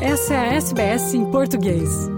[0.00, 2.15] Essa é a SBS em português.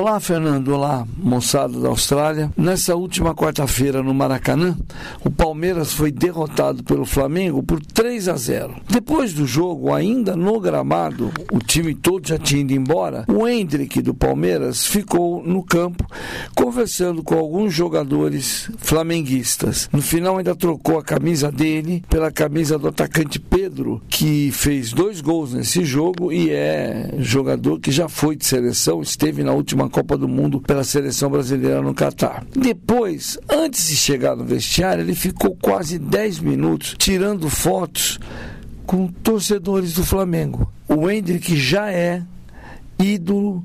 [0.00, 0.68] Olá, Fernando.
[0.68, 2.50] Olá, moçada da Austrália.
[2.56, 4.74] Nessa última quarta-feira no Maracanã,
[5.22, 8.76] o Palmeiras foi derrotado pelo Flamengo por 3 a 0.
[8.88, 13.26] Depois do jogo, ainda no gramado, o time todo já tinha ido embora.
[13.28, 16.06] O Hendrick do Palmeiras ficou no campo
[16.54, 19.86] conversando com alguns jogadores flamenguistas.
[19.92, 25.20] No final, ainda trocou a camisa dele pela camisa do atacante Pedro, que fez dois
[25.20, 30.16] gols nesse jogo e é jogador que já foi de seleção, esteve na última Copa
[30.16, 32.46] do Mundo pela seleção brasileira no Catar.
[32.54, 38.18] Depois, antes de chegar no vestiário, ele ficou quase 10 minutos tirando fotos
[38.86, 40.72] com torcedores do Flamengo.
[40.88, 42.22] O Hendrick já é
[42.98, 43.64] ídolo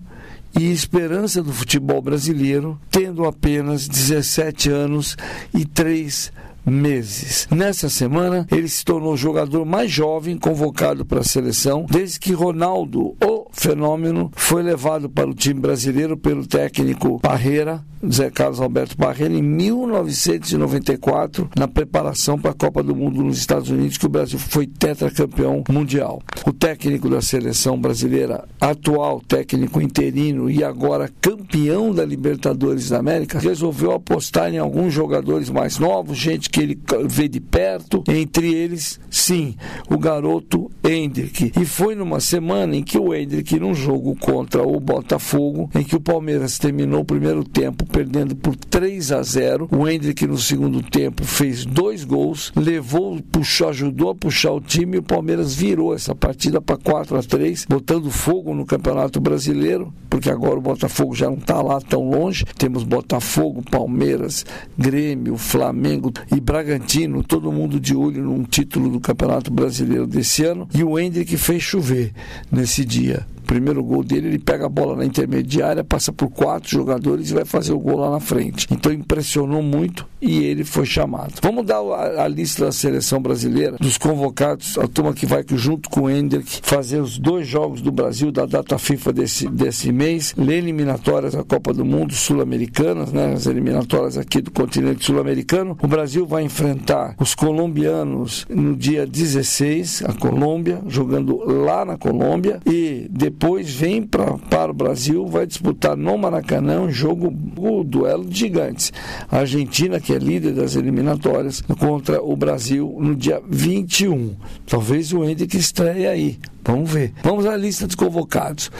[0.58, 5.18] e esperança do futebol brasileiro, tendo apenas 17 anos
[5.54, 6.32] e 3
[6.66, 7.48] meses.
[7.52, 12.34] Nessa semana, ele se tornou o jogador mais jovem convocado para a seleção desde que
[12.34, 13.16] Ronaldo,
[13.56, 19.42] fenômeno, foi levado para o time brasileiro pelo técnico Parreira Zé Carlos Alberto Barreira em
[19.42, 24.68] 1994, na preparação para a Copa do Mundo nos Estados Unidos, que o Brasil foi
[24.68, 26.22] tetracampeão mundial.
[26.46, 33.40] O técnico da seleção brasileira, atual técnico interino e agora campeão da Libertadores da América,
[33.40, 39.00] resolveu apostar em alguns jogadores mais novos, gente que ele vê de perto, entre eles,
[39.10, 39.56] sim,
[39.90, 41.52] o garoto Hendrick.
[41.60, 45.96] E foi numa semana em que o Hendrick, num jogo contra o Botafogo, em que
[45.96, 49.70] o Palmeiras terminou o primeiro tempo perdendo por 3 a 0.
[49.72, 54.96] O Hendrick no segundo tempo fez dois gols, levou, puxou, ajudou a puxar o time
[54.96, 59.94] e o Palmeiras virou essa partida para 4 a 3, botando fogo no Campeonato Brasileiro,
[60.10, 62.46] porque agora o Botafogo já não está lá tão longe.
[62.58, 64.46] Temos Botafogo, Palmeiras,
[64.78, 70.68] Grêmio, Flamengo e Bragantino, todo mundo de olho num título do Campeonato Brasileiro desse ano.
[70.74, 72.14] E o Hendrick fez chover
[72.52, 77.32] nesse dia primeiro gol dele, ele pega a bola na intermediária, passa por quatro jogadores
[77.32, 78.68] e vai fazer o gol lá na frente.
[78.72, 81.34] Então impressionou muito e ele foi chamado.
[81.42, 85.90] Vamos dar a, a lista da seleção brasileira, dos convocados, a turma que vai junto
[85.90, 90.34] com o Hendrick fazer os dois jogos do Brasil da data FIFA desse, desse mês,
[90.38, 95.78] eliminatórias da Copa do Mundo sul-americanas, né, as eliminatórias aqui do continente sul-americano.
[95.82, 102.60] O Brasil vai enfrentar os colombianos no dia 16, a Colômbia, jogando lá na Colômbia,
[102.66, 108.26] e depois vem pra, para o Brasil, vai disputar no Maracanã um jogo, o duelo
[108.26, 108.92] de gigantes.
[109.30, 114.36] A Argentina, que é líder das eliminatórias, contra o Brasil no dia 21.
[114.66, 116.40] Talvez o Hendrick estreie aí.
[116.64, 117.14] Vamos ver.
[117.22, 118.72] Vamos à lista de convocados.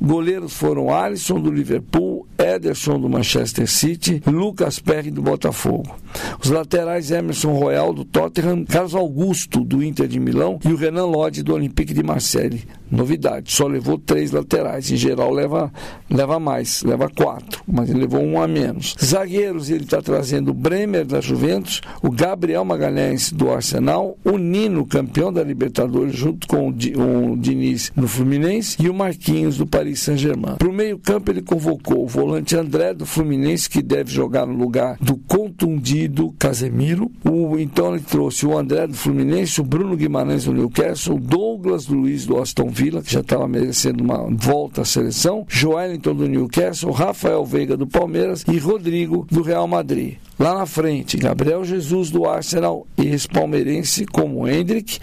[0.00, 5.94] Goleiros foram Alisson do Liverpool, Ederson do Manchester City, Lucas Perry do Botafogo.
[6.42, 11.04] Os laterais Emerson Royal do Tottenham, Carlos Augusto do Inter de Milão e o Renan
[11.04, 12.64] Lodge do Olympique de Marseille.
[12.90, 14.90] Novidade, só levou três laterais.
[14.90, 15.72] Em geral leva,
[16.10, 18.96] leva mais, leva quatro, mas ele levou um a menos.
[19.02, 24.84] Zagueiros, ele está trazendo o Bremer da Juventus, o Gabriel Magalhães do Arsenal, o Nino,
[24.86, 30.00] campeão da Libertadores, junto com o, o Diniz no Fluminense, e o Marquinhos do Paris
[30.00, 30.56] Saint-Germain.
[30.56, 34.96] Para o meio-campo, ele convocou o volante André do Fluminense, que deve jogar no lugar
[35.00, 37.10] do contundido Casemiro.
[37.24, 41.86] O, então ele trouxe o André do Fluminense, o Bruno Guimarães do Newcastle, o Douglas
[41.86, 46.92] Luiz do Aston Villa, que já estava merecendo uma volta à seleção, Joelinton do Newcastle,
[46.92, 50.16] Rafael Veiga do Palmeiras e Rodrigo do Real Madrid.
[50.38, 54.98] Lá na frente, Gabriel Jesus do Arsenal, ex-palmeirense como Hendrick,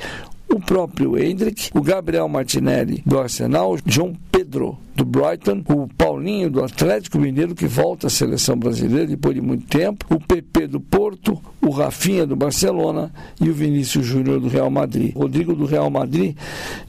[0.49, 6.63] o próprio Hendrick, o Gabriel Martinelli do Arsenal, João Pedro do Brighton, o Paulinho do
[6.63, 11.39] Atlético Mineiro, que volta à seleção brasileira depois de muito tempo, o PP do Porto,
[11.61, 15.11] o Rafinha do Barcelona e o Vinícius Júnior do Real Madrid.
[15.15, 16.35] O Rodrigo do Real Madrid,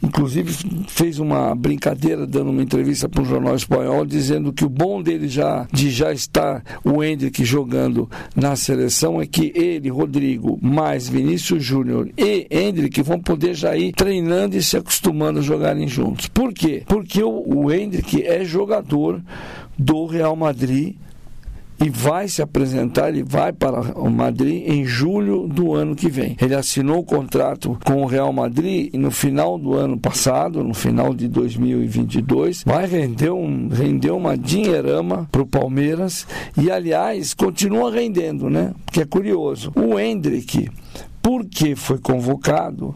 [0.03, 0.53] inclusive,
[0.87, 5.29] fez uma brincadeira dando uma entrevista para um jornal espanhol dizendo que o bom dele
[5.29, 11.63] já de já estar o Hendrick jogando na seleção é que ele, Rodrigo, mais Vinícius
[11.63, 16.29] Júnior e Hendrick vão poder já ir treinando e se acostumando a jogarem juntos.
[16.29, 16.85] Por quê?
[16.87, 19.21] Porque o, o Hendrick que é jogador
[19.79, 20.97] do Real Madrid
[21.81, 26.37] e vai se apresentar, ele vai para o Madrid em julho do ano que vem.
[26.41, 30.75] Ele assinou o contrato com o Real Madrid e no final do ano passado, no
[30.75, 36.27] final de 2022, vai render, um, render uma dinheirama para o Palmeiras
[36.61, 38.75] e, aliás, continua rendendo, né?
[38.91, 39.73] Que é curioso.
[39.77, 40.69] O Hendrick,
[41.23, 42.95] porque foi convocado,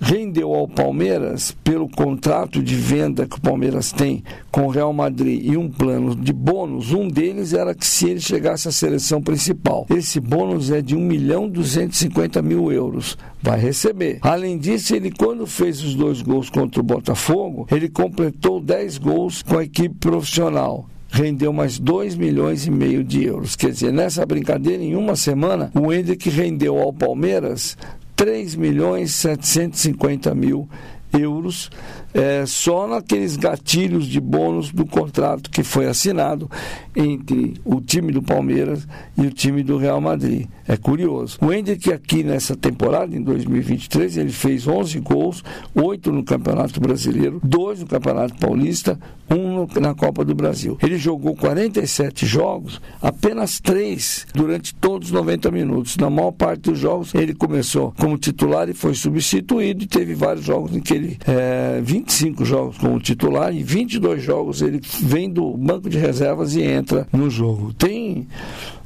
[0.00, 5.44] rendeu ao Palmeiras, pelo contrato de venda que o Palmeiras tem com o Real Madrid
[5.44, 9.86] e um plano de bônus, um deles era que se ele chegasse à seleção principal.
[9.90, 13.16] Esse bônus é de 1 milhão 250 mil euros.
[13.42, 14.18] Vai receber.
[14.22, 19.42] Além disso, ele quando fez os dois gols contra o Botafogo, ele completou 10 gols
[19.42, 23.56] com a equipe profissional rendeu mais 2 milhões e meio de euros.
[23.56, 27.76] Quer dizer, nessa brincadeira, em uma semana, o Hendrick rendeu ao Palmeiras
[28.16, 30.68] 3 milhões 750 mil
[31.12, 31.70] euros
[32.16, 36.50] é, só naqueles gatilhos de bônus do contrato que foi assinado
[36.94, 40.46] entre o time do Palmeiras e o time do Real Madrid.
[40.66, 41.38] É curioso.
[41.42, 47.38] O Hendrick aqui nessa temporada, em 2023, ele fez 11 gols, 8 no Campeonato Brasileiro,
[47.44, 48.98] 2 no Campeonato Paulista,
[49.30, 50.78] 1 na Copa do Brasil.
[50.82, 55.96] Ele jogou 47 jogos, apenas 3 durante todos os 90 minutos.
[55.98, 60.44] Na maior parte dos jogos, ele começou como titular e foi substituído e teve vários
[60.44, 65.56] jogos em que ele, é, 25 jogos como titular e 22 jogos ele vem do
[65.56, 67.74] banco de reservas e entra no jogo.
[67.74, 68.26] Tem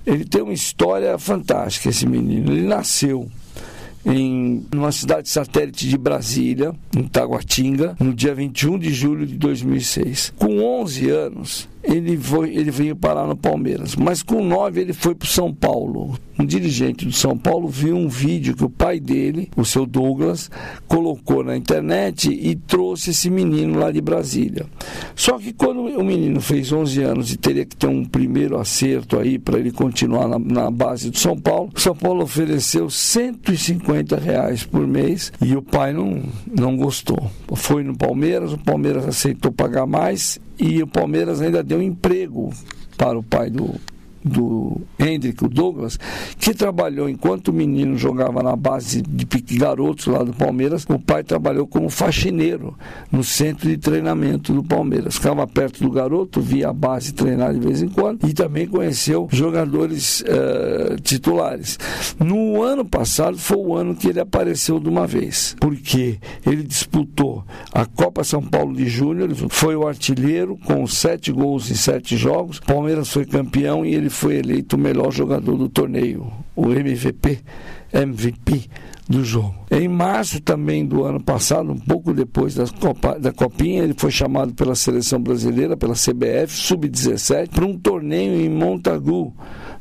[0.06, 2.50] ele tem uma história fantástica, esse menino.
[2.50, 3.28] Ele nasceu
[4.04, 10.32] em uma cidade satélite de Brasília, em Taguatinga, no dia 21 de julho de 2006.
[10.38, 13.96] Com 11 anos, ele, foi, ele veio parar no Palmeiras.
[13.96, 16.18] Mas com nove ele foi para São Paulo.
[16.38, 20.50] Um dirigente do São Paulo viu um vídeo que o pai dele, o seu Douglas,
[20.88, 24.64] colocou na internet e trouxe esse menino lá de Brasília.
[25.14, 29.18] Só que quando o menino fez 11 anos e teria que ter um primeiro acerto
[29.18, 34.64] aí para ele continuar na, na, base do São Paulo, São Paulo ofereceu 150 reais
[34.64, 36.22] por mês e o pai não,
[36.58, 37.30] não gostou.
[37.54, 42.52] Foi no Palmeiras, o Palmeiras aceitou pagar mais e o Palmeiras ainda deu emprego
[42.96, 43.74] para o pai do,
[44.24, 45.98] do Hendrick, o Douglas,
[46.38, 49.26] que trabalhou enquanto o menino jogava na base de
[49.56, 52.76] garotos lá do Palmeiras, o pai trabalhou como faxineiro
[53.10, 55.14] no centro de treinamento do Palmeiras.
[55.14, 59.28] Ficava perto do garoto, via a base treinar de vez em quando e também conheceu
[59.30, 61.78] jogadores uh, titulares.
[62.18, 67.44] No ano passado foi o ano que ele apareceu de uma vez, porque ele disputou
[67.72, 72.60] a Copa São Paulo de Júnior, foi o artilheiro com sete gols em sete jogos,
[72.60, 77.40] Palmeiras foi campeão e ele foi eleito o melhor jogador do torneio, o MVP,
[77.92, 78.68] MVP
[79.08, 79.54] do jogo.
[79.70, 84.10] Em março também do ano passado, um pouco depois da, Copa, da Copinha, ele foi
[84.10, 89.34] chamado pela seleção brasileira, pela CBF, sub-17, para um torneio em Montagu,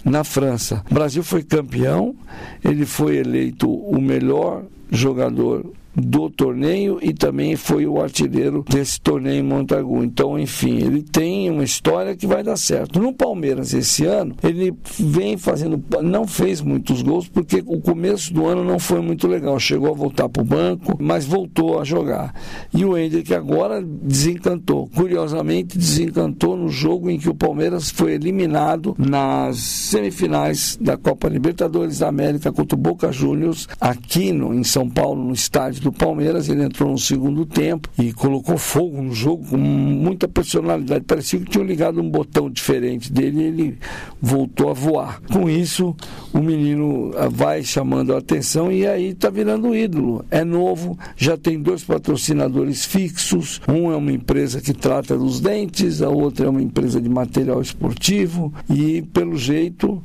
[0.04, 0.84] na França.
[0.90, 2.16] O Brasil foi campeão,
[2.64, 9.40] ele foi eleito o melhor jogador do torneio e também foi o artilheiro desse torneio
[9.40, 10.04] em Montagu.
[10.04, 13.00] Então, enfim, ele tem uma história que vai dar certo.
[13.00, 18.46] No Palmeiras esse ano, ele vem fazendo, não fez muitos gols porque o começo do
[18.46, 19.60] ano não foi muito legal.
[19.60, 22.34] Chegou a voltar para o banco, mas voltou a jogar.
[22.74, 24.88] E o Hendrick agora desencantou.
[24.96, 32.00] Curiosamente, desencantou no jogo em que o Palmeiras foi eliminado nas semifinais da Copa Libertadores
[32.00, 36.50] da América contra o Boca Juniors aqui no, em São Paulo, no estádio do Palmeiras,
[36.50, 41.06] ele entrou no segundo tempo e colocou fogo no jogo com muita personalidade.
[41.06, 43.78] Parecia que tinham ligado um botão diferente dele e ele
[44.22, 45.22] voltou a voar.
[45.32, 45.96] Com isso,
[46.34, 50.26] o menino ah, vai chamando a atenção e aí está virando ídolo.
[50.30, 53.62] É novo, já tem dois patrocinadores fixos.
[53.68, 57.62] Um é uma empresa que trata dos dentes, a outra é uma empresa de material
[57.62, 60.02] esportivo e, pelo jeito,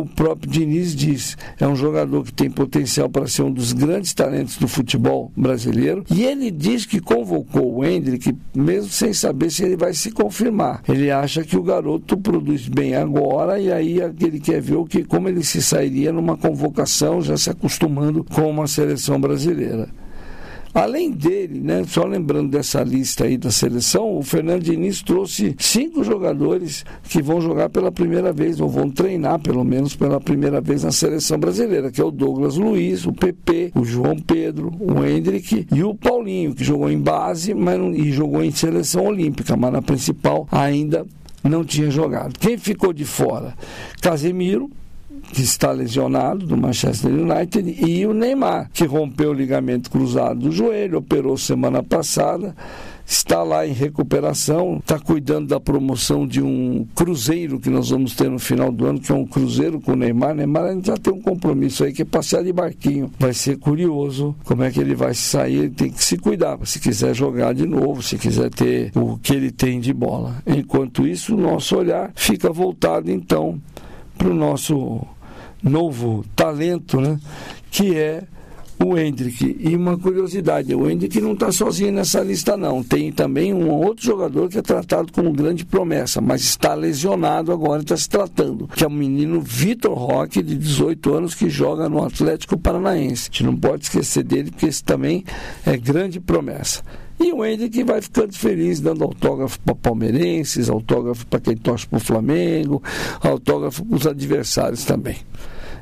[0.00, 4.14] o próprio Diniz diz, é um jogador que tem potencial para ser um dos grandes
[4.14, 6.04] talentos do futebol brasileiro.
[6.10, 10.82] E ele diz que convocou o Hendrick, mesmo sem saber se ele vai se confirmar.
[10.88, 15.04] Ele acha que o garoto produz bem agora e aí ele quer ver o que,
[15.04, 19.88] como ele se sairia numa convocação, já se acostumando com uma seleção brasileira.
[20.74, 26.02] Além dele, né, só lembrando dessa lista aí da seleção, o Fernando Diniz trouxe cinco
[26.02, 30.82] jogadores que vão jogar pela primeira vez, ou vão treinar pelo menos pela primeira vez
[30.84, 35.66] na seleção brasileira, que é o Douglas Luiz, o PP, o João Pedro, o Hendrick
[35.72, 39.72] e o Paulinho, que jogou em base mas não, e jogou em seleção olímpica, mas
[39.72, 41.06] na principal ainda
[41.42, 42.38] não tinha jogado.
[42.38, 43.54] Quem ficou de fora?
[44.00, 44.70] Casemiro,
[45.32, 50.52] que está lesionado do Manchester United, e o Neymar, que rompeu o ligamento cruzado do
[50.52, 52.54] joelho, operou semana passada,
[53.06, 58.30] está lá em recuperação, está cuidando da promoção de um cruzeiro que nós vamos ter
[58.30, 60.34] no final do ano, que é um cruzeiro com o Neymar.
[60.34, 63.10] Neymar já tem um compromisso aí que é passear de barquinho.
[63.18, 66.78] Vai ser curioso como é que ele vai sair, ele tem que se cuidar, se
[66.78, 70.42] quiser jogar de novo, se quiser ter o que ele tem de bola.
[70.46, 73.60] Enquanto isso, o nosso olhar fica voltado então
[74.16, 75.00] para o nosso
[75.62, 77.18] novo talento, né?
[77.70, 78.24] que é
[78.84, 79.56] o Hendrick.
[79.60, 82.82] E uma curiosidade, o Hendrick não está sozinho nessa lista não.
[82.82, 87.82] Tem também um outro jogador que é tratado como grande promessa, mas está lesionado agora,
[87.82, 92.04] está se tratando, que é o menino Vitor Roque, de 18 anos, que joga no
[92.04, 93.28] Atlético Paranaense.
[93.30, 95.24] A gente não pode esquecer dele, porque esse também
[95.64, 96.82] é grande promessa.
[97.22, 101.98] E o Hendrick vai ficando feliz, dando autógrafo para palmeirenses, autógrafo para quem torce para
[101.98, 102.82] o Flamengo,
[103.20, 105.18] autógrafo para os adversários também.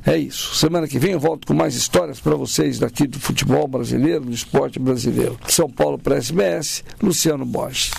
[0.04, 0.54] É isso.
[0.54, 4.32] Semana que vem eu volto com mais histórias para vocês daqui do futebol brasileiro, do
[4.32, 5.38] esporte brasileiro.
[5.48, 7.90] São Paulo para SBS, Luciano Borges.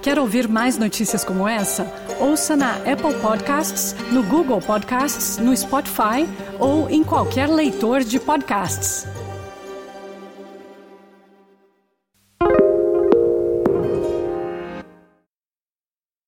[0.00, 1.86] Quer ouvir mais notícias como essa?
[2.18, 6.26] Ouça na Apple Podcasts, no Google Podcasts, no Spotify
[6.58, 9.06] ou em qualquer leitor de podcasts.